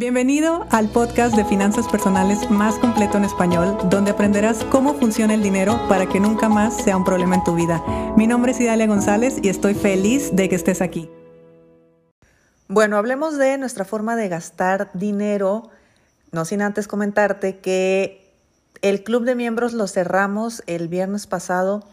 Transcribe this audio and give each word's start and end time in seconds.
Bienvenido 0.00 0.66
al 0.70 0.88
podcast 0.88 1.36
de 1.36 1.44
finanzas 1.44 1.86
personales 1.86 2.50
más 2.50 2.78
completo 2.78 3.18
en 3.18 3.24
español, 3.26 3.76
donde 3.90 4.12
aprenderás 4.12 4.64
cómo 4.70 4.94
funciona 4.94 5.34
el 5.34 5.42
dinero 5.42 5.78
para 5.90 6.08
que 6.08 6.18
nunca 6.18 6.48
más 6.48 6.74
sea 6.74 6.96
un 6.96 7.04
problema 7.04 7.34
en 7.34 7.44
tu 7.44 7.54
vida. 7.54 7.84
Mi 8.16 8.26
nombre 8.26 8.52
es 8.52 8.60
Idalia 8.60 8.86
González 8.86 9.36
y 9.42 9.50
estoy 9.50 9.74
feliz 9.74 10.34
de 10.34 10.48
que 10.48 10.54
estés 10.54 10.80
aquí. 10.80 11.10
Bueno, 12.66 12.96
hablemos 12.96 13.36
de 13.36 13.58
nuestra 13.58 13.84
forma 13.84 14.16
de 14.16 14.30
gastar 14.30 14.88
dinero, 14.94 15.68
no 16.32 16.46
sin 16.46 16.62
antes 16.62 16.88
comentarte 16.88 17.58
que 17.58 18.32
el 18.80 19.04
club 19.04 19.26
de 19.26 19.34
miembros 19.34 19.74
lo 19.74 19.86
cerramos 19.86 20.62
el 20.66 20.88
viernes 20.88 21.26
pasado 21.26 21.84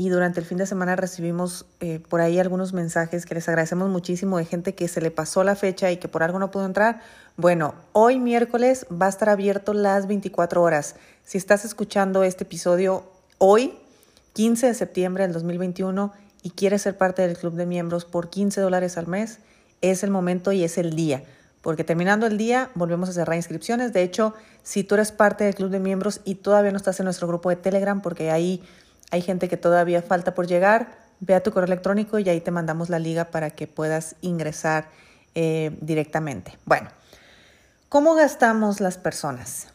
y 0.00 0.10
durante 0.10 0.38
el 0.38 0.46
fin 0.46 0.58
de 0.58 0.66
semana 0.66 0.94
recibimos 0.94 1.66
eh, 1.80 2.00
por 2.08 2.20
ahí 2.20 2.38
algunos 2.38 2.72
mensajes 2.72 3.26
que 3.26 3.34
les 3.34 3.48
agradecemos 3.48 3.90
muchísimo 3.90 4.38
de 4.38 4.44
gente 4.44 4.76
que 4.76 4.86
se 4.86 5.00
le 5.00 5.10
pasó 5.10 5.42
la 5.42 5.56
fecha 5.56 5.90
y 5.90 5.96
que 5.96 6.06
por 6.06 6.22
algo 6.22 6.38
no 6.38 6.52
pudo 6.52 6.66
entrar. 6.66 7.00
Bueno, 7.36 7.74
hoy 7.92 8.20
miércoles 8.20 8.86
va 8.90 9.06
a 9.06 9.08
estar 9.08 9.28
abierto 9.28 9.74
las 9.74 10.06
24 10.06 10.62
horas. 10.62 10.94
Si 11.24 11.36
estás 11.36 11.64
escuchando 11.64 12.22
este 12.22 12.44
episodio 12.44 13.10
hoy, 13.38 13.76
15 14.34 14.68
de 14.68 14.74
septiembre 14.74 15.24
del 15.24 15.32
2021, 15.32 16.12
y 16.44 16.50
quieres 16.50 16.82
ser 16.82 16.96
parte 16.96 17.22
del 17.22 17.36
club 17.36 17.54
de 17.54 17.66
miembros 17.66 18.04
por 18.04 18.30
15 18.30 18.60
dólares 18.60 18.98
al 18.98 19.08
mes, 19.08 19.40
es 19.80 20.04
el 20.04 20.12
momento 20.12 20.52
y 20.52 20.62
es 20.62 20.78
el 20.78 20.94
día. 20.94 21.24
Porque 21.60 21.82
terminando 21.82 22.28
el 22.28 22.38
día 22.38 22.70
volvemos 22.76 23.08
a 23.08 23.12
cerrar 23.12 23.34
inscripciones. 23.34 23.92
De 23.92 24.04
hecho, 24.04 24.32
si 24.62 24.84
tú 24.84 24.94
eres 24.94 25.10
parte 25.10 25.42
del 25.42 25.56
club 25.56 25.70
de 25.70 25.80
miembros 25.80 26.20
y 26.24 26.36
todavía 26.36 26.70
no 26.70 26.76
estás 26.76 27.00
en 27.00 27.04
nuestro 27.04 27.26
grupo 27.26 27.50
de 27.50 27.56
Telegram, 27.56 28.00
porque 28.00 28.30
ahí 28.30 28.62
hay 29.10 29.22
gente 29.22 29.48
que 29.48 29.56
todavía 29.56 30.02
falta 30.02 30.34
por 30.34 30.46
llegar. 30.46 30.88
Ve 31.20 31.34
a 31.34 31.42
tu 31.42 31.50
correo 31.50 31.66
electrónico 31.66 32.18
y 32.18 32.28
ahí 32.28 32.40
te 32.40 32.50
mandamos 32.50 32.90
la 32.90 32.98
liga 32.98 33.26
para 33.26 33.50
que 33.50 33.66
puedas 33.66 34.16
ingresar 34.20 34.88
eh, 35.34 35.76
directamente. 35.80 36.58
Bueno, 36.64 36.88
¿cómo 37.88 38.14
gastamos 38.14 38.80
las 38.80 38.98
personas? 38.98 39.68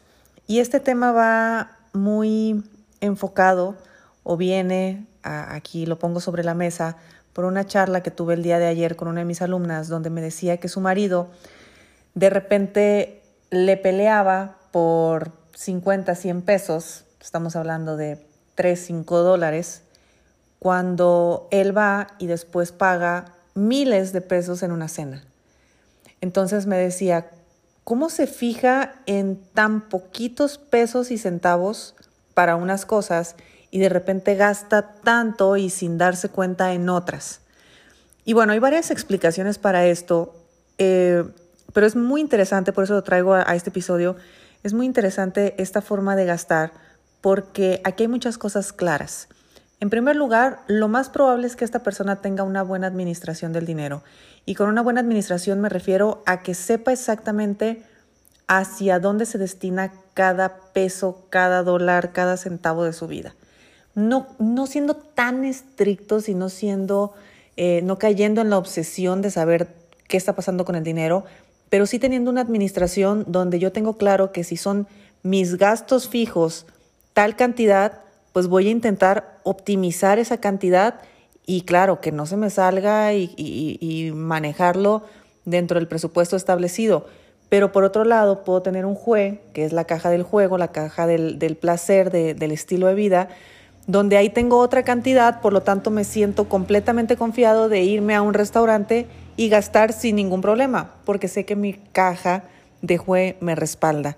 Y 0.48 0.60
este 0.60 0.80
tema 0.80 1.12
va 1.12 1.78
muy 1.94 2.64
enfocado 3.02 3.76
o 4.24 4.38
viene, 4.38 5.06
aquí 5.24 5.86
lo 5.86 6.00
pongo 6.00 6.20
sobre 6.22 6.44
la 6.44 6.54
mesa, 6.54 6.98
por 7.34 7.46
una 7.46 7.66
charla 7.66 8.04
que 8.04 8.12
tuve 8.12 8.36
el 8.36 8.44
día 8.44 8.60
de 8.60 8.68
ayer 8.68 8.96
con 8.96 9.08
una 9.08 9.22
de 9.22 9.26
mis 9.26 9.42
alumnas 9.42 9.90
donde 9.90 10.10
me 10.10 10.22
decía 10.22 10.58
que 10.58 10.70
su 10.70 10.80
marido 10.80 11.30
de 12.14 12.30
repente 12.30 13.22
le 13.50 13.76
peleaba 13.76 14.58
por 14.72 15.32
50, 15.56 16.16
100 16.16 16.42
pesos, 16.44 17.06
estamos 17.20 17.56
hablando 17.56 17.98
de 17.98 18.33
3, 18.56 18.80
5 18.80 19.24
dólares, 19.24 19.82
cuando 20.60 21.48
él 21.52 21.78
va 21.78 22.08
y 22.20 22.28
después 22.28 22.72
paga 22.72 23.34
miles 23.54 24.14
de 24.14 24.22
pesos 24.22 24.64
en 24.64 24.72
una 24.72 24.88
cena. 24.88 25.24
Entonces 26.22 26.68
me 26.68 26.78
decía, 26.78 27.32
¿cómo 27.84 28.10
se 28.10 28.28
fija 28.28 28.96
en 29.06 29.42
tan 29.54 29.82
poquitos 29.82 30.58
pesos 30.58 31.12
y 31.12 31.18
centavos 31.18 31.96
para 32.34 32.56
unas 32.56 32.86
cosas 32.86 33.36
y 33.72 33.80
de 33.80 33.90
repente 33.90 34.36
gasta 34.36 34.94
tanto 35.04 35.58
y 35.58 35.70
sin 35.70 35.98
darse 35.98 36.30
cuenta 36.30 36.74
en 36.74 36.88
otras? 36.88 37.42
Y 38.24 38.34
bueno, 38.34 38.54
hay 38.54 38.60
varias 38.60 38.90
explicaciones 38.90 39.58
para 39.58 39.86
esto, 39.86 40.34
eh, 40.78 41.26
pero 41.74 41.86
es 41.86 41.98
muy 41.98 42.22
interesante, 42.22 42.72
por 42.72 42.86
eso 42.86 42.94
lo 42.94 43.04
traigo 43.04 43.34
a 43.34 43.54
este 43.54 43.70
episodio, 43.70 44.16
es 44.64 44.74
muy 44.74 44.86
interesante 44.86 45.56
esta 45.58 45.82
forma 45.82 46.16
de 46.16 46.24
gastar 46.24 46.72
porque 47.24 47.80
aquí 47.86 48.04
hay 48.04 48.10
muchas 48.10 48.38
cosas 48.38 48.74
claras. 48.74 49.30
En 49.80 49.90
primer 49.90 50.18
lugar, 50.18 50.60
lo 50.68 50.90
más 50.90 51.08
probable 51.08 51.48
es 51.48 51.56
que 51.56 51.64
esta 51.64 51.82
persona 51.82 52.18
tenga 52.18 52.44
una 52.44 52.64
buena 52.64 52.88
administración 52.88 53.54
del 53.54 53.66
dinero. 53.66 54.04
Y 54.46 54.56
con 54.56 54.68
una 54.68 54.82
buena 54.82 55.00
administración 55.00 55.62
me 55.62 55.70
refiero 55.70 56.22
a 56.26 56.44
que 56.44 56.54
sepa 56.54 56.92
exactamente 56.92 57.82
hacia 58.48 59.00
dónde 59.00 59.26
se 59.26 59.38
destina 59.38 59.94
cada 60.14 60.58
peso, 60.74 61.26
cada 61.30 61.64
dólar, 61.64 62.12
cada 62.12 62.36
centavo 62.36 62.84
de 62.84 62.92
su 62.92 63.08
vida. 63.08 63.36
No, 63.96 64.28
no 64.38 64.68
siendo 64.68 64.98
tan 64.98 65.46
estrictos 65.46 66.28
y 66.28 66.34
no 66.34 66.50
siendo, 66.50 67.14
eh, 67.56 67.80
no 67.86 67.98
cayendo 67.98 68.42
en 68.42 68.50
la 68.50 68.58
obsesión 68.58 69.22
de 69.22 69.32
saber 69.32 69.70
qué 70.10 70.18
está 70.18 70.36
pasando 70.36 70.66
con 70.66 70.76
el 70.76 70.84
dinero, 70.84 71.24
pero 71.70 71.86
sí 71.86 72.00
teniendo 72.00 72.30
una 72.30 72.42
administración 72.42 73.24
donde 73.30 73.60
yo 73.60 73.72
tengo 73.72 73.96
claro 73.96 74.34
que 74.34 74.44
si 74.44 74.58
son 74.58 74.88
mis 75.22 75.58
gastos 75.58 76.10
fijos, 76.10 76.66
tal 77.14 77.36
cantidad, 77.36 78.02
pues 78.34 78.48
voy 78.48 78.68
a 78.68 78.72
intentar 78.72 79.40
optimizar 79.44 80.20
esa 80.20 80.38
cantidad 80.38 81.00
y 81.46 81.62
claro, 81.62 82.02
que 82.02 82.12
no 82.12 82.26
se 82.26 82.38
me 82.38 82.50
salga 82.50 83.14
y, 83.14 84.12
manejarlo 84.16 85.04
dentro 85.46 85.80
del 85.80 85.88
presupuesto 85.88 86.36
establecido. 86.36 87.06
Pero 87.50 87.72
por 87.72 87.84
otro 87.84 88.06
lado, 88.06 88.44
puedo 88.44 88.62
tener 88.62 88.86
un 88.86 88.96
juez, 88.96 89.40
que 89.54 89.66
es 89.66 89.74
la 89.74 89.84
caja 89.84 90.10
del 90.10 90.24
juego, 90.24 90.58
la 90.58 90.70
caja 90.70 91.06
del, 91.06 91.58
placer, 91.60 92.12
del 92.12 92.52
estilo 92.52 92.88
de 92.88 92.96
vida, 92.96 93.30
donde 93.86 94.16
ahí 94.16 94.30
tengo 94.30 94.60
otra 94.60 94.84
cantidad, 94.84 95.42
por 95.42 95.52
lo 95.52 95.62
tanto 95.62 95.92
me 95.92 96.06
siento 96.06 96.48
completamente 96.48 97.18
confiado 97.18 97.68
de 97.68 97.84
irme 97.84 98.16
a 98.16 98.22
un 98.22 98.34
restaurante 98.34 99.08
y 99.36 99.50
gastar 99.50 99.92
sin 99.92 100.16
ningún 100.16 100.42
problema, 100.42 100.96
porque 101.04 101.28
sé 101.28 101.46
que 101.46 101.58
mi 101.58 101.74
caja 101.74 102.46
de 102.82 102.98
juez 102.98 103.36
me 103.42 103.56
respalda. 103.56 104.18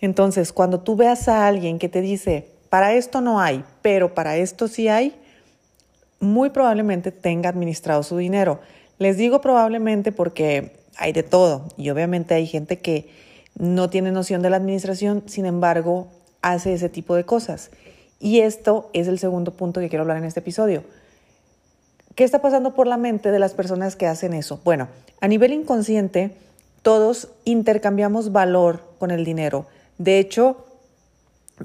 Entonces, 0.00 0.52
cuando 0.52 0.80
tú 0.80 0.96
veas 0.96 1.28
a 1.28 1.46
alguien 1.46 1.78
que 1.78 1.88
te 1.88 2.00
dice, 2.00 2.48
para 2.68 2.94
esto 2.94 3.20
no 3.20 3.40
hay, 3.40 3.64
pero 3.82 4.14
para 4.14 4.36
esto 4.36 4.68
sí 4.68 4.88
hay, 4.88 5.14
muy 6.20 6.50
probablemente 6.50 7.12
tenga 7.12 7.48
administrado 7.48 8.02
su 8.02 8.16
dinero. 8.16 8.60
Les 8.98 9.16
digo 9.16 9.40
probablemente 9.40 10.12
porque 10.12 10.72
hay 10.96 11.12
de 11.12 11.22
todo 11.22 11.68
y 11.76 11.90
obviamente 11.90 12.34
hay 12.34 12.46
gente 12.46 12.78
que 12.78 13.08
no 13.58 13.90
tiene 13.90 14.12
noción 14.12 14.42
de 14.42 14.50
la 14.50 14.56
administración, 14.56 15.24
sin 15.26 15.46
embargo, 15.46 16.08
hace 16.42 16.72
ese 16.72 16.88
tipo 16.88 17.14
de 17.14 17.24
cosas. 17.24 17.70
Y 18.18 18.40
esto 18.40 18.90
es 18.92 19.08
el 19.08 19.18
segundo 19.18 19.52
punto 19.52 19.80
que 19.80 19.88
quiero 19.88 20.02
hablar 20.02 20.18
en 20.18 20.24
este 20.24 20.40
episodio. 20.40 20.84
¿Qué 22.14 22.24
está 22.24 22.42
pasando 22.42 22.74
por 22.74 22.86
la 22.86 22.98
mente 22.98 23.30
de 23.30 23.38
las 23.38 23.54
personas 23.54 23.96
que 23.96 24.06
hacen 24.06 24.34
eso? 24.34 24.60
Bueno, 24.64 24.88
a 25.20 25.28
nivel 25.28 25.52
inconsciente, 25.52 26.36
todos 26.82 27.28
intercambiamos 27.44 28.32
valor 28.32 28.82
con 28.98 29.10
el 29.10 29.24
dinero. 29.24 29.66
De 30.00 30.18
hecho, 30.18 30.64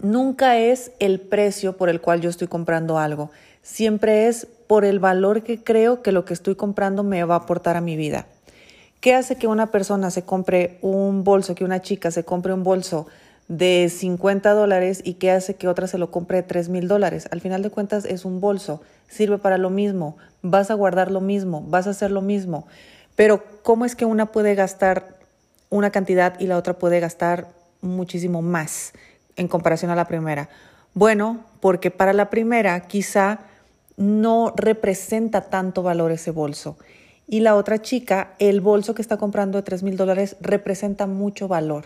nunca 0.01 0.57
es 0.57 0.91
el 0.99 1.21
precio 1.21 1.77
por 1.77 1.87
el 1.87 2.01
cual 2.01 2.19
yo 2.19 2.29
estoy 2.29 2.49
comprando 2.49 2.99
algo, 2.99 3.31
siempre 3.61 4.27
es 4.27 4.45
por 4.67 4.83
el 4.83 4.99
valor 4.99 5.41
que 5.43 5.63
creo 5.63 6.01
que 6.01 6.11
lo 6.11 6.25
que 6.25 6.33
estoy 6.33 6.55
comprando 6.55 7.01
me 7.01 7.23
va 7.23 7.35
a 7.35 7.37
aportar 7.37 7.77
a 7.77 7.81
mi 7.81 7.95
vida. 7.95 8.27
¿Qué 8.99 9.13
hace 9.13 9.37
que 9.37 9.47
una 9.47 9.67
persona 9.71 10.11
se 10.11 10.23
compre 10.23 10.79
un 10.81 11.23
bolso, 11.23 11.55
que 11.55 11.63
una 11.63 11.81
chica 11.81 12.11
se 12.11 12.25
compre 12.25 12.51
un 12.51 12.65
bolso 12.65 13.07
de 13.47 13.87
50 13.89 14.51
dólares 14.51 14.99
y 15.05 15.13
qué 15.13 15.31
hace 15.31 15.55
que 15.55 15.69
otra 15.69 15.87
se 15.87 15.97
lo 15.97 16.11
compre 16.11 16.41
de 16.41 16.43
3 16.43 16.67
mil 16.67 16.89
dólares? 16.89 17.29
Al 17.31 17.39
final 17.39 17.63
de 17.63 17.69
cuentas 17.69 18.03
es 18.03 18.25
un 18.25 18.41
bolso, 18.41 18.81
sirve 19.07 19.37
para 19.37 19.57
lo 19.57 19.69
mismo, 19.69 20.17
vas 20.41 20.71
a 20.71 20.73
guardar 20.73 21.09
lo 21.09 21.21
mismo, 21.21 21.63
vas 21.69 21.87
a 21.87 21.91
hacer 21.91 22.11
lo 22.11 22.21
mismo. 22.21 22.67
Pero 23.15 23.41
¿cómo 23.63 23.85
es 23.85 23.95
que 23.95 24.03
una 24.03 24.33
puede 24.33 24.55
gastar 24.55 25.15
una 25.69 25.89
cantidad 25.89 26.37
y 26.37 26.47
la 26.47 26.57
otra 26.57 26.73
puede 26.73 26.99
gastar 26.99 27.47
muchísimo 27.85 28.41
más 28.41 28.93
en 29.35 29.47
comparación 29.47 29.91
a 29.91 29.95
la 29.95 30.07
primera. 30.07 30.49
Bueno, 30.93 31.45
porque 31.59 31.91
para 31.91 32.13
la 32.13 32.29
primera 32.29 32.79
quizá 32.87 33.39
no 33.97 34.53
representa 34.55 35.41
tanto 35.41 35.83
valor 35.83 36.11
ese 36.11 36.31
bolso. 36.31 36.77
Y 37.27 37.39
la 37.39 37.55
otra 37.55 37.81
chica, 37.81 38.33
el 38.39 38.61
bolso 38.61 38.93
que 38.93 39.01
está 39.01 39.17
comprando 39.17 39.57
de 39.57 39.63
3 39.63 39.83
mil 39.83 39.97
dólares 39.97 40.35
representa 40.41 41.07
mucho 41.07 41.47
valor. 41.47 41.85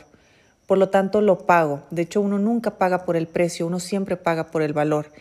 Por 0.67 0.77
lo 0.77 0.89
tanto, 0.89 1.21
lo 1.21 1.39
pago. 1.39 1.83
De 1.91 2.03
hecho, 2.03 2.21
uno 2.21 2.37
nunca 2.37 2.77
paga 2.77 3.05
por 3.05 3.15
el 3.15 3.27
precio, 3.27 3.65
uno 3.65 3.79
siempre 3.79 4.17
paga 4.17 4.51
por 4.51 4.61
el 4.61 4.73
valor. 4.73 5.11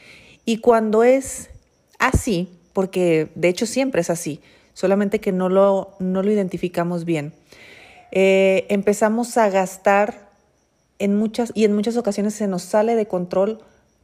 Y 0.45 0.59
cuando 0.59 1.05
es 1.05 1.50
así, 1.99 2.49
porque 2.72 3.28
de 3.34 3.49
hecho 3.49 3.65
siempre 3.65 4.00
es 4.00 4.10
así, 4.10 4.41
solamente 4.75 5.21
que 5.21 5.33
no 5.33 5.49
lo, 5.49 5.95
no 5.99 6.22
lo 6.22 6.31
identificamos 6.31 7.05
bien, 7.05 7.33
eh, 8.12 8.66
empezamos 8.69 9.37
a 9.37 9.50
gastar 9.50 10.28
en 10.98 11.16
muchas 11.16 11.53
y 11.54 11.65
en 11.65 11.74
muchas 11.74 11.97
ocasiones 11.97 12.34
se 12.34 12.48
nos 12.48 12.62
sale 12.62 12.95
de 12.97 13.06
control 13.06 13.59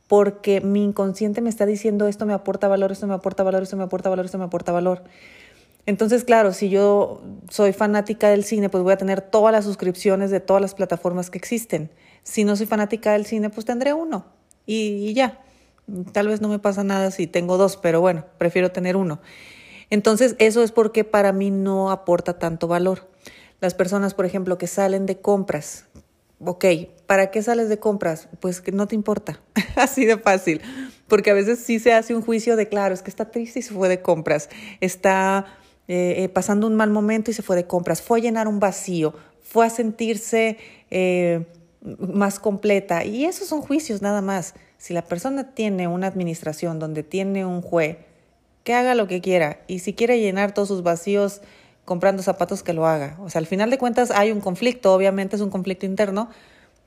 porque 0.07 0.61
mi 0.61 0.85
inconsciente 0.85 1.41
me 1.41 1.49
está 1.49 1.67
diciendo 1.67 2.09
esto 2.09 2.27
me 2.27 2.35
aporta 2.35 2.69
valor, 2.69 2.93
esto 2.93 3.07
me 3.07 3.15
aporta 3.15 3.43
valor, 3.43 3.63
esto 3.63 3.77
me 3.77 3.85
aporta 3.85 4.11
valor, 4.11 4.25
esto 4.27 4.39
me 4.39 4.45
aporta 4.45 4.73
valor. 4.73 5.03
Entonces, 5.87 6.25
claro, 6.25 6.53
si 6.53 6.71
yo 6.71 7.23
soy 7.51 7.73
fanática 7.73 8.31
del 8.31 8.45
cine, 8.45 8.71
pues 8.71 8.83
voy 8.83 8.95
a 8.95 8.97
tener 8.97 9.21
todas 9.21 9.53
las 9.53 9.65
suscripciones 9.65 10.31
de 10.31 10.41
todas 10.41 10.63
las 10.63 10.75
plataformas 10.75 11.31
que 11.31 11.39
existen. 11.39 11.91
Si 12.23 12.45
no 12.45 12.57
soy 12.57 12.67
fanática 12.67 13.13
del 13.13 13.27
cine, 13.27 13.51
pues 13.51 13.67
tendré 13.67 13.93
uno 13.93 14.27
y, 14.67 15.09
y 15.09 15.15
ya. 15.15 15.41
Tal 16.13 16.29
vez 16.29 16.41
no 16.41 16.49
me 16.49 16.59
pasa 16.59 16.85
nada 16.85 17.11
si 17.11 17.27
tengo 17.27 17.59
dos, 17.59 17.77
pero 17.77 18.01
bueno, 18.01 18.25
prefiero 18.39 18.73
tener 18.73 18.97
uno. 18.97 19.21
Entonces, 19.91 20.37
eso 20.39 20.63
es 20.63 20.73
porque 20.73 21.05
para 21.05 21.33
mí 21.33 21.51
no 21.51 21.91
aporta 21.91 22.39
tanto 22.39 22.67
valor. 22.67 23.07
Las 23.61 23.75
personas, 23.75 24.15
por 24.15 24.25
ejemplo, 24.25 24.57
que 24.57 24.67
salen 24.67 25.05
de 25.05 25.21
compras, 25.21 25.87
ok, 26.39 26.65
¿para 27.07 27.31
qué 27.31 27.43
sales 27.43 27.69
de 27.69 27.79
compras? 27.79 28.29
Pues 28.41 28.61
que 28.61 28.73
no 28.73 28.87
te 28.87 28.95
importa, 28.95 29.41
así 29.77 30.05
de 30.05 30.19
fácil, 30.19 30.61
porque 31.09 31.31
a 31.31 31.35
veces 31.35 31.59
sí 31.59 31.79
se 31.79 31.93
hace 31.93 32.15
un 32.15 32.23
juicio 32.23 32.57
de, 32.57 32.69
claro, 32.69 32.95
es 32.95 33.03
que 33.03 33.11
está 33.11 33.31
triste 33.31 33.61
y 33.61 33.63
se 33.63 33.75
fue 33.75 33.89
de 33.89 34.03
compras, 34.03 34.49
está 34.81 35.47
eh, 35.87 36.15
eh, 36.19 36.29
pasando 36.29 36.67
un 36.67 36.77
mal 36.77 36.91
momento 36.91 37.31
y 37.31 37.35
se 37.35 37.43
fue 37.43 37.57
de 37.57 37.67
compras, 37.67 38.03
fue 38.03 38.19
a 38.19 38.23
llenar 38.23 38.49
un 38.49 38.61
vacío, 38.61 39.15
fue 39.43 39.67
a 39.67 39.71
sentirse 39.71 40.59
eh, 40.91 41.47
más 41.83 42.41
completa. 42.41 43.05
Y 43.05 43.27
esos 43.27 43.49
son 43.49 43.61
juicios 43.61 44.01
nada 44.01 44.23
más. 44.23 44.55
Si 44.79 44.95
la 44.95 45.05
persona 45.05 45.55
tiene 45.55 45.87
una 45.87 46.07
administración 46.07 46.79
donde 46.79 47.03
tiene 47.03 47.45
un 47.45 47.61
juez, 47.61 47.99
que 48.65 48.73
haga 48.73 48.95
lo 48.95 49.07
que 49.07 49.21
quiera. 49.21 49.61
Y 49.69 49.81
si 49.81 49.93
quiere 49.93 50.19
llenar 50.19 50.55
todos 50.55 50.69
sus 50.69 50.83
vacíos 50.83 51.43
comprando 51.85 52.23
zapatos, 52.23 52.63
que 52.63 52.73
lo 52.73 52.87
haga. 52.87 53.17
O 53.21 53.31
sea, 53.31 53.39
al 53.39 53.47
final 53.47 53.71
de 53.71 53.79
cuentas 53.79 54.11
hay 54.11 54.33
un 54.33 54.41
conflicto, 54.41 54.95
obviamente 54.95 55.37
es 55.37 55.43
un 55.43 55.51
conflicto 55.51 55.87
interno, 55.87 56.29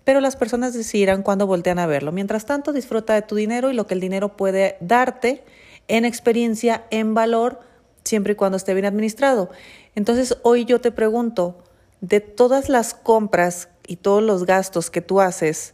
pero 0.03 0.21
las 0.21 0.35
personas 0.35 0.73
decidirán 0.73 1.21
cuándo 1.21 1.47
voltean 1.47 1.79
a 1.79 1.85
verlo. 1.85 2.11
Mientras 2.11 2.45
tanto, 2.45 2.73
disfruta 2.73 3.13
de 3.13 3.21
tu 3.21 3.35
dinero 3.35 3.69
y 3.69 3.73
lo 3.73 3.87
que 3.87 3.93
el 3.93 3.99
dinero 3.99 4.37
puede 4.37 4.77
darte 4.79 5.43
en 5.87 6.05
experiencia, 6.05 6.85
en 6.91 7.13
valor, 7.13 7.59
siempre 8.03 8.33
y 8.33 8.35
cuando 8.35 8.57
esté 8.57 8.73
bien 8.73 8.85
administrado. 8.85 9.49
Entonces, 9.95 10.37
hoy 10.43 10.65
yo 10.65 10.81
te 10.81 10.91
pregunto, 10.91 11.63
de 12.01 12.19
todas 12.19 12.69
las 12.69 12.93
compras 12.93 13.69
y 13.87 13.97
todos 13.97 14.23
los 14.23 14.45
gastos 14.45 14.89
que 14.89 15.01
tú 15.01 15.21
haces, 15.21 15.73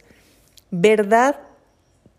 ¿verdad 0.70 1.40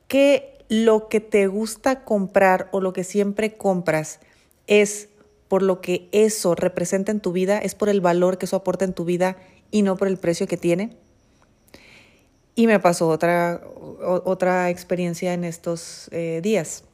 que 0.08 0.60
lo 0.70 1.10
que 1.10 1.20
te 1.20 1.48
gusta 1.48 2.04
comprar 2.04 2.70
o 2.72 2.82
lo 2.82 2.94
que 2.94 3.04
siempre 3.04 3.58
compras 3.58 4.20
es 4.68 5.10
por 5.48 5.62
lo 5.62 5.82
que 5.82 6.10
eso 6.12 6.56
representa 6.56 7.12
en 7.12 7.20
tu 7.20 7.32
vida, 7.32 7.60
es 7.60 7.76
por 7.76 7.90
el 7.90 8.02
valor 8.02 8.38
que 8.38 8.46
eso 8.46 8.56
aporta 8.56 8.86
en 8.86 8.94
tu 8.94 9.06
vida 9.06 9.38
y 9.72 9.82
no 9.82 9.98
por 9.98 10.08
el 10.08 10.18
precio 10.18 10.48
que 10.48 10.58
tiene? 10.58 10.98
Y 12.56 12.68
me 12.68 12.80
pasó 12.80 13.10
otra, 13.10 13.62
otra 14.24 14.70
experiencia 14.70 15.34
en 15.34 15.44
estos 15.44 16.08
eh, 16.12 16.40
días. 16.42 16.86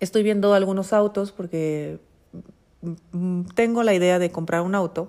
Estoy 0.00 0.22
viendo 0.22 0.54
algunos 0.54 0.92
autos 0.92 1.30
porque 1.32 2.00
tengo 3.54 3.82
la 3.82 3.94
idea 3.94 4.18
de 4.18 4.30
comprar 4.30 4.62
un 4.62 4.74
auto 4.74 5.08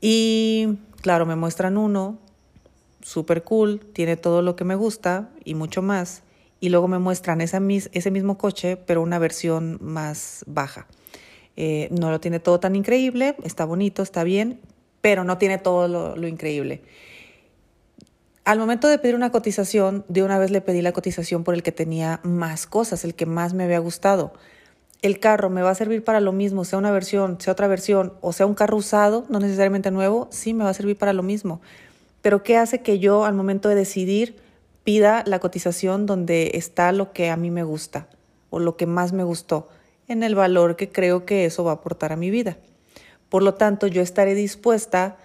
y 0.00 0.78
claro, 1.02 1.26
me 1.26 1.36
muestran 1.36 1.76
uno, 1.76 2.18
súper 3.02 3.42
cool, 3.42 3.80
tiene 3.92 4.16
todo 4.16 4.42
lo 4.42 4.56
que 4.56 4.64
me 4.64 4.74
gusta 4.74 5.30
y 5.44 5.54
mucho 5.54 5.82
más. 5.82 6.22
Y 6.60 6.68
luego 6.68 6.88
me 6.88 6.98
muestran 6.98 7.40
ese 7.40 7.60
mismo 8.10 8.38
coche, 8.38 8.76
pero 8.76 9.02
una 9.02 9.18
versión 9.18 9.78
más 9.80 10.44
baja. 10.46 10.86
Eh, 11.56 11.88
no 11.90 12.10
lo 12.10 12.20
tiene 12.20 12.40
todo 12.40 12.60
tan 12.60 12.76
increíble, 12.76 13.36
está 13.42 13.64
bonito, 13.64 14.02
está 14.02 14.24
bien, 14.24 14.60
pero 15.00 15.24
no 15.24 15.38
tiene 15.38 15.58
todo 15.58 15.88
lo, 15.88 16.16
lo 16.16 16.28
increíble. 16.28 16.82
Al 18.44 18.58
momento 18.58 18.88
de 18.88 18.98
pedir 18.98 19.14
una 19.14 19.30
cotización, 19.30 20.04
de 20.08 20.22
una 20.22 20.38
vez 20.38 20.50
le 20.50 20.60
pedí 20.60 20.82
la 20.82 20.92
cotización 20.92 21.44
por 21.44 21.54
el 21.54 21.62
que 21.62 21.72
tenía 21.72 22.20
más 22.22 22.66
cosas, 22.66 23.04
el 23.04 23.14
que 23.14 23.26
más 23.26 23.54
me 23.54 23.64
había 23.64 23.78
gustado 23.78 24.32
el 25.02 25.18
carro 25.18 25.48
me 25.48 25.62
va 25.62 25.70
a 25.70 25.74
servir 25.74 26.04
para 26.04 26.20
lo 26.20 26.32
mismo, 26.32 26.64
sea 26.64 26.78
una 26.78 26.90
versión, 26.90 27.40
sea 27.40 27.52
otra 27.52 27.68
versión, 27.68 28.12
o 28.20 28.32
sea 28.32 28.46
un 28.46 28.54
carro 28.54 28.76
usado, 28.76 29.24
no 29.28 29.40
necesariamente 29.40 29.90
nuevo, 29.90 30.28
sí 30.30 30.52
me 30.52 30.64
va 30.64 30.70
a 30.70 30.74
servir 30.74 30.96
para 30.96 31.12
lo 31.12 31.22
mismo. 31.22 31.60
Pero 32.22 32.42
¿qué 32.42 32.58
hace 32.58 32.82
que 32.82 32.98
yo 32.98 33.24
al 33.24 33.34
momento 33.34 33.68
de 33.68 33.74
decidir 33.74 34.36
pida 34.84 35.22
la 35.26 35.38
cotización 35.38 36.04
donde 36.04 36.52
está 36.54 36.92
lo 36.92 37.12
que 37.12 37.30
a 37.30 37.36
mí 37.36 37.50
me 37.50 37.62
gusta 37.62 38.08
o 38.50 38.58
lo 38.58 38.76
que 38.76 38.86
más 38.86 39.12
me 39.12 39.24
gustó, 39.24 39.68
en 40.10 40.22
el 40.22 40.34
valor 40.34 40.76
que 40.76 40.90
creo 40.90 41.24
que 41.24 41.44
eso 41.46 41.64
va 41.64 41.72
a 41.72 41.74
aportar 41.74 42.12
a 42.12 42.16
mi 42.16 42.30
vida? 42.30 42.56
Por 43.28 43.42
lo 43.42 43.54
tanto, 43.54 43.86
yo 43.86 44.02
estaré 44.02 44.34
dispuesta 44.34 45.16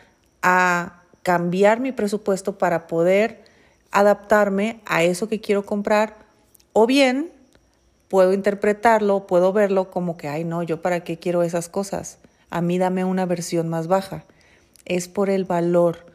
a 0.41 1.03
cambiar 1.23 1.79
mi 1.79 1.91
presupuesto 1.91 2.57
para 2.57 2.87
poder 2.87 3.43
adaptarme 3.91 4.81
a 4.85 5.03
eso 5.03 5.27
que 5.27 5.41
quiero 5.41 5.65
comprar 5.65 6.17
o 6.73 6.85
bien 6.85 7.31
puedo 8.09 8.33
interpretarlo, 8.33 9.27
puedo 9.27 9.53
verlo 9.53 9.89
como 9.89 10.17
que, 10.17 10.27
ay 10.27 10.43
no, 10.43 10.63
yo 10.63 10.81
para 10.81 11.03
qué 11.03 11.17
quiero 11.17 11.43
esas 11.43 11.69
cosas. 11.69 12.19
A 12.49 12.61
mí 12.61 12.77
dame 12.77 13.03
una 13.03 13.25
versión 13.25 13.67
más 13.67 13.87
baja. 13.87 14.23
Es 14.85 15.07
por 15.07 15.29
el 15.29 15.45
valor. 15.45 16.05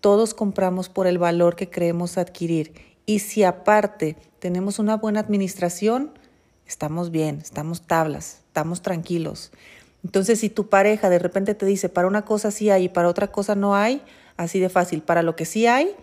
Todos 0.00 0.34
compramos 0.34 0.88
por 0.88 1.06
el 1.06 1.18
valor 1.18 1.56
que 1.56 1.70
creemos 1.70 2.18
adquirir. 2.18 2.74
Y 3.06 3.20
si 3.20 3.44
aparte 3.44 4.16
tenemos 4.38 4.78
una 4.78 4.96
buena 4.96 5.20
administración, 5.20 6.10
estamos 6.66 7.10
bien, 7.10 7.40
estamos 7.42 7.86
tablas, 7.86 8.42
estamos 8.46 8.82
tranquilos. 8.82 9.52
Entonces, 10.04 10.40
si 10.40 10.50
tu 10.50 10.68
pareja 10.68 11.08
de 11.08 11.18
repente 11.18 11.54
te 11.54 11.66
dice, 11.66 11.88
para 11.88 12.08
una 12.08 12.24
cosa 12.24 12.50
sí 12.50 12.70
hay 12.70 12.84
y 12.84 12.88
para 12.88 13.08
otra 13.08 13.28
cosa 13.28 13.54
no 13.54 13.74
hay, 13.74 14.02
así 14.36 14.60
de 14.60 14.68
fácil, 14.68 15.02
para 15.02 15.22
lo 15.22 15.36
que 15.36 15.44
sí 15.44 15.66
hay, 15.66 15.94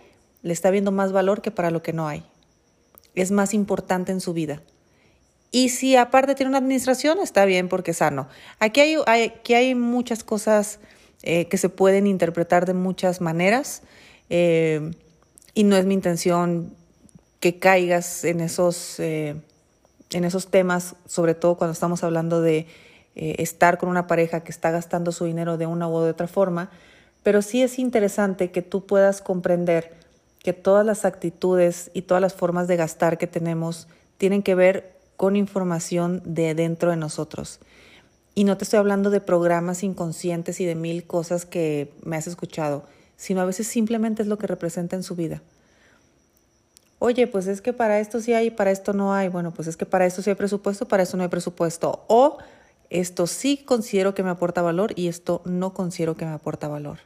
le 0.42 0.52
está 0.52 0.70
viendo 0.70 0.92
más 0.92 1.12
valor 1.12 1.40
que 1.40 1.50
para 1.50 1.70
lo 1.70 1.82
que 1.82 1.92
no 1.92 2.06
hay. 2.06 2.24
Es 3.14 3.30
más 3.30 3.54
importante 3.54 4.12
en 4.12 4.20
su 4.20 4.32
vida. 4.32 4.62
Y 5.50 5.68
si 5.68 5.94
aparte 5.94 6.34
tiene 6.34 6.48
una 6.48 6.58
administración, 6.58 7.18
está 7.20 7.44
bien 7.44 7.68
porque 7.68 7.92
es 7.92 7.98
sano. 7.98 8.28
Aquí 8.58 8.80
hay, 8.80 8.96
aquí 9.06 9.54
hay 9.54 9.74
muchas 9.74 10.24
cosas 10.24 10.80
eh, 11.22 11.46
que 11.46 11.56
se 11.56 11.68
pueden 11.68 12.06
interpretar 12.06 12.66
de 12.66 12.74
muchas 12.74 13.20
maneras 13.20 13.82
eh, 14.30 14.90
y 15.54 15.64
no 15.64 15.76
es 15.76 15.86
mi 15.86 15.94
intención 15.94 16.74
que 17.40 17.58
caigas 17.58 18.24
en 18.24 18.40
esos, 18.40 18.98
eh, 18.98 19.36
en 20.10 20.24
esos 20.24 20.48
temas, 20.48 20.96
sobre 21.06 21.34
todo 21.34 21.56
cuando 21.56 21.72
estamos 21.72 22.04
hablando 22.04 22.40
de 22.40 22.66
estar 23.14 23.78
con 23.78 23.88
una 23.88 24.06
pareja 24.06 24.40
que 24.40 24.50
está 24.50 24.70
gastando 24.70 25.12
su 25.12 25.24
dinero 25.24 25.56
de 25.56 25.66
una 25.66 25.88
u 25.88 25.94
otra 25.94 26.26
forma, 26.26 26.70
pero 27.22 27.42
sí 27.42 27.62
es 27.62 27.78
interesante 27.78 28.50
que 28.50 28.60
tú 28.60 28.86
puedas 28.86 29.22
comprender 29.22 29.94
que 30.40 30.52
todas 30.52 30.84
las 30.84 31.04
actitudes 31.04 31.90
y 31.94 32.02
todas 32.02 32.20
las 32.20 32.34
formas 32.34 32.68
de 32.68 32.76
gastar 32.76 33.16
que 33.16 33.26
tenemos 33.26 33.88
tienen 34.18 34.42
que 34.42 34.54
ver 34.54 34.94
con 35.16 35.36
información 35.36 36.22
de 36.24 36.54
dentro 36.54 36.90
de 36.90 36.96
nosotros. 36.96 37.60
Y 38.34 38.44
no 38.44 38.56
te 38.56 38.64
estoy 38.64 38.80
hablando 38.80 39.10
de 39.10 39.20
programas 39.20 39.84
inconscientes 39.84 40.60
y 40.60 40.64
de 40.64 40.74
mil 40.74 41.06
cosas 41.06 41.46
que 41.46 41.94
me 42.02 42.16
has 42.16 42.26
escuchado, 42.26 42.84
sino 43.16 43.40
a 43.40 43.44
veces 43.44 43.68
simplemente 43.68 44.22
es 44.22 44.28
lo 44.28 44.38
que 44.38 44.48
representa 44.48 44.96
en 44.96 45.02
su 45.04 45.14
vida. 45.14 45.40
Oye, 47.04 47.26
pues 47.26 47.48
es 47.48 47.60
que 47.60 47.74
para 47.74 48.00
esto 48.00 48.22
sí 48.22 48.32
hay, 48.32 48.50
para 48.50 48.70
esto 48.70 48.94
no 48.94 49.12
hay. 49.12 49.28
Bueno, 49.28 49.52
pues 49.52 49.68
es 49.68 49.76
que 49.76 49.84
para 49.84 50.06
esto 50.06 50.22
sí 50.22 50.30
hay 50.30 50.36
presupuesto, 50.36 50.88
para 50.88 51.02
esto 51.02 51.18
no 51.18 51.22
hay 51.22 51.28
presupuesto. 51.28 52.02
O 52.08 52.38
esto 52.88 53.26
sí 53.26 53.58
considero 53.58 54.14
que 54.14 54.22
me 54.22 54.30
aporta 54.30 54.62
valor 54.62 54.94
y 54.96 55.08
esto 55.08 55.42
no 55.44 55.74
considero 55.74 56.16
que 56.16 56.24
me 56.24 56.30
aporta 56.30 56.66
valor. 56.66 57.00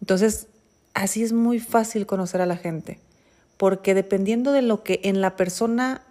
Entonces, 0.00 0.48
así 0.94 1.22
es 1.22 1.32
muy 1.32 1.60
fácil 1.60 2.06
conocer 2.06 2.40
a 2.40 2.46
la 2.46 2.56
gente, 2.56 2.98
porque 3.56 3.94
dependiendo 3.94 4.50
de 4.50 4.62
lo 4.62 4.82
que 4.82 4.98
en 5.04 5.20
la 5.20 5.36
persona 5.36 6.02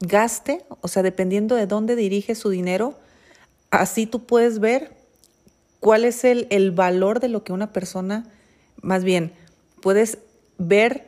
gaste, 0.00 0.64
o 0.80 0.88
sea, 0.88 1.02
dependiendo 1.02 1.56
de 1.56 1.66
dónde 1.66 1.94
dirige 1.94 2.34
su 2.34 2.48
dinero, 2.48 2.94
así 3.70 4.06
tú 4.06 4.24
puedes 4.24 4.60
ver 4.60 4.92
cuál 5.78 6.06
es 6.06 6.24
el, 6.24 6.46
el 6.48 6.70
valor 6.70 7.20
de 7.20 7.28
lo 7.28 7.44
que 7.44 7.52
una 7.52 7.74
persona, 7.74 8.24
más 8.80 9.04
bien, 9.04 9.34
puedes 9.82 10.16
ver 10.56 11.04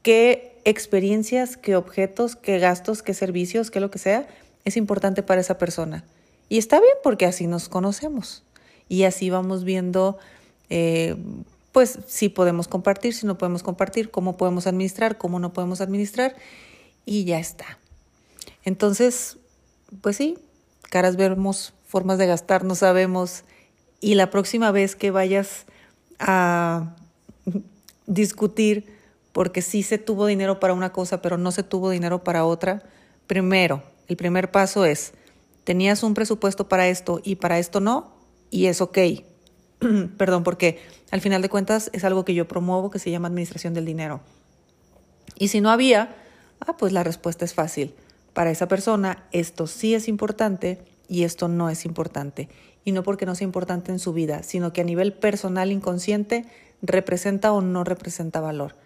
qué 0.00 0.51
experiencias, 0.64 1.56
qué 1.56 1.76
objetos, 1.76 2.36
qué 2.36 2.58
gastos, 2.58 3.02
qué 3.02 3.14
servicios, 3.14 3.70
qué 3.70 3.80
lo 3.80 3.90
que 3.90 3.98
sea, 3.98 4.26
es 4.64 4.76
importante 4.76 5.22
para 5.22 5.40
esa 5.40 5.58
persona. 5.58 6.04
Y 6.48 6.58
está 6.58 6.80
bien 6.80 6.94
porque 7.02 7.26
así 7.26 7.46
nos 7.46 7.68
conocemos 7.68 8.44
y 8.88 9.04
así 9.04 9.30
vamos 9.30 9.64
viendo, 9.64 10.18
eh, 10.68 11.16
pues, 11.72 11.98
si 12.06 12.28
podemos 12.28 12.68
compartir, 12.68 13.14
si 13.14 13.26
no 13.26 13.38
podemos 13.38 13.62
compartir, 13.62 14.10
cómo 14.10 14.36
podemos 14.36 14.66
administrar, 14.66 15.18
cómo 15.18 15.38
no 15.38 15.52
podemos 15.52 15.80
administrar 15.80 16.36
y 17.06 17.24
ya 17.24 17.38
está. 17.38 17.78
Entonces, 18.64 19.38
pues 20.00 20.16
sí, 20.16 20.38
caras 20.90 21.16
vemos, 21.16 21.74
formas 21.86 22.18
de 22.18 22.26
gastar 22.26 22.64
no 22.64 22.74
sabemos. 22.74 23.44
Y 24.00 24.14
la 24.14 24.30
próxima 24.30 24.70
vez 24.72 24.96
que 24.96 25.10
vayas 25.10 25.64
a 26.18 26.94
discutir 28.06 28.86
porque 29.32 29.62
sí 29.62 29.82
se 29.82 29.98
tuvo 29.98 30.26
dinero 30.26 30.60
para 30.60 30.74
una 30.74 30.92
cosa, 30.92 31.22
pero 31.22 31.38
no 31.38 31.52
se 31.52 31.62
tuvo 31.62 31.90
dinero 31.90 32.22
para 32.24 32.44
otra, 32.44 32.82
primero, 33.26 33.82
el 34.08 34.16
primer 34.16 34.50
paso 34.50 34.84
es, 34.84 35.12
tenías 35.64 36.02
un 36.02 36.14
presupuesto 36.14 36.68
para 36.68 36.88
esto 36.88 37.20
y 37.24 37.36
para 37.36 37.58
esto 37.58 37.80
no, 37.80 38.12
y 38.50 38.66
es 38.66 38.80
ok. 38.80 38.98
Perdón, 40.16 40.44
porque 40.44 40.80
al 41.10 41.20
final 41.20 41.42
de 41.42 41.48
cuentas 41.48 41.90
es 41.92 42.04
algo 42.04 42.24
que 42.24 42.34
yo 42.34 42.46
promuevo 42.46 42.90
que 42.90 42.98
se 42.98 43.10
llama 43.10 43.28
administración 43.28 43.74
del 43.74 43.86
dinero. 43.86 44.20
Y 45.38 45.48
si 45.48 45.60
no 45.60 45.70
había, 45.70 46.14
ah, 46.60 46.76
pues 46.76 46.92
la 46.92 47.02
respuesta 47.02 47.44
es 47.44 47.54
fácil 47.54 47.94
para 48.32 48.50
esa 48.50 48.68
persona 48.68 49.24
esto 49.32 49.66
sí 49.66 49.94
es 49.94 50.08
importante 50.08 50.82
y 51.08 51.24
esto 51.24 51.48
no 51.48 51.68
es 51.68 51.84
importante. 51.84 52.48
Y 52.84 52.92
no 52.92 53.02
porque 53.02 53.26
no 53.26 53.34
sea 53.34 53.44
importante 53.44 53.92
en 53.92 53.98
su 53.98 54.12
vida, 54.12 54.42
sino 54.42 54.72
que 54.72 54.80
a 54.80 54.84
nivel 54.84 55.12
personal 55.12 55.70
inconsciente 55.70 56.46
representa 56.80 57.52
o 57.52 57.60
no 57.60 57.84
representa 57.84 58.40
valor. 58.40 58.76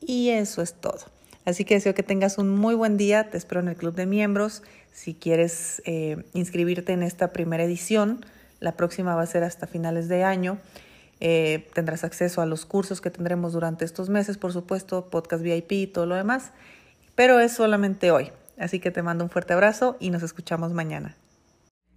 Y 0.00 0.30
eso 0.30 0.62
es 0.62 0.74
todo. 0.74 1.00
Así 1.44 1.64
que 1.64 1.74
deseo 1.74 1.94
que 1.94 2.02
tengas 2.02 2.38
un 2.38 2.48
muy 2.50 2.74
buen 2.74 2.96
día. 2.96 3.30
Te 3.30 3.36
espero 3.36 3.60
en 3.60 3.68
el 3.68 3.76
club 3.76 3.94
de 3.94 4.06
miembros. 4.06 4.62
Si 4.92 5.14
quieres 5.14 5.82
eh, 5.84 6.24
inscribirte 6.34 6.92
en 6.92 7.02
esta 7.02 7.32
primera 7.32 7.64
edición, 7.64 8.24
la 8.60 8.72
próxima 8.72 9.14
va 9.14 9.22
a 9.22 9.26
ser 9.26 9.42
hasta 9.42 9.66
finales 9.66 10.08
de 10.08 10.24
año. 10.24 10.58
Eh, 11.20 11.68
tendrás 11.74 12.04
acceso 12.04 12.40
a 12.40 12.46
los 12.46 12.64
cursos 12.66 13.00
que 13.00 13.10
tendremos 13.10 13.52
durante 13.52 13.84
estos 13.84 14.08
meses, 14.08 14.38
por 14.38 14.52
supuesto, 14.52 15.10
podcast 15.10 15.42
VIP 15.42 15.72
y 15.72 15.86
todo 15.86 16.06
lo 16.06 16.14
demás. 16.14 16.50
Pero 17.14 17.40
es 17.40 17.52
solamente 17.52 18.10
hoy. 18.10 18.30
Así 18.58 18.78
que 18.78 18.90
te 18.90 19.02
mando 19.02 19.24
un 19.24 19.30
fuerte 19.30 19.52
abrazo 19.52 19.96
y 20.00 20.10
nos 20.10 20.22
escuchamos 20.22 20.72
mañana. 20.72 21.16